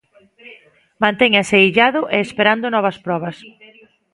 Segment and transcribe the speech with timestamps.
[1.03, 3.37] Mantéñase illado e esperando novas probas.